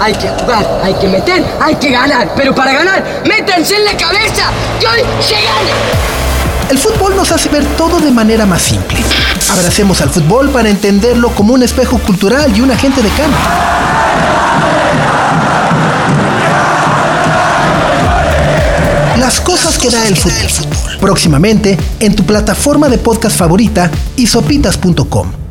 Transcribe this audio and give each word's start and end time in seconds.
hay 0.00 0.14
que 0.14 0.28
jugar, 0.28 0.80
hay 0.82 0.94
que 0.94 1.08
meter, 1.08 1.44
hay 1.60 1.74
que 1.76 1.90
ganar. 1.90 2.32
Pero 2.34 2.54
para 2.54 2.72
ganar, 2.72 3.22
métanse 3.26 3.76
en 3.76 3.84
la 3.84 3.96
cabeza 3.96 4.50
que 4.80 4.86
hoy 4.86 5.00
se. 5.20 5.34
El 6.70 6.78
fútbol 6.78 7.16
nos 7.16 7.30
hace 7.32 7.48
ver 7.48 7.64
todo 7.76 8.00
de 8.00 8.10
manera 8.10 8.46
más 8.46 8.62
simple. 8.62 8.98
Abracemos 9.50 10.00
al 10.00 10.08
fútbol 10.08 10.50
para 10.50 10.70
entenderlo 10.70 11.30
como 11.30 11.52
un 11.52 11.62
espejo 11.62 11.98
cultural 11.98 12.56
y 12.56 12.60
un 12.60 12.70
agente 12.70 13.02
de 13.02 13.08
cambio. 13.10 13.38
Las 19.18 19.40
cosas 19.40 19.76
que 19.78 19.90
da 19.90 20.06
el 20.06 20.16
fútbol. 20.16 20.98
Próximamente 21.00 21.76
en 21.98 22.14
tu 22.14 22.24
plataforma 22.24 22.88
de 22.88 22.98
podcast 22.98 23.36
favorita 23.36 23.90
isopitas.com. 24.16 25.49